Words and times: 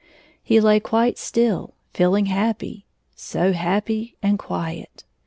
He 0.43 0.59
lay 0.59 0.79
quite 0.79 1.19
still, 1.19 1.75
feehng 1.93 2.25
happy— 2.25 2.87
so 3.15 3.53
happy 3.53 4.17
and 4.23 4.39
quiet. 4.39 5.03